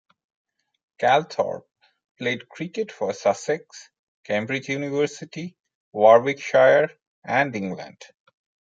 Calthorpe 0.97 1.69
played 2.17 2.49
cricket 2.49 2.91
for 2.91 3.13
Sussex, 3.13 3.91
Cambridge 4.23 4.67
University, 4.67 5.55
Warwickshire 5.93 6.89
and 7.23 7.55
England. 7.55 8.01